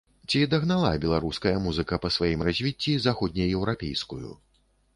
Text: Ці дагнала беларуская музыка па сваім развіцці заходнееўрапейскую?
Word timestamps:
Ці 0.29 0.39
дагнала 0.53 0.89
беларуская 1.03 1.53
музыка 1.67 1.99
па 2.07 2.11
сваім 2.17 2.41
развіцці 2.49 2.97
заходнееўрапейскую? 3.07 4.29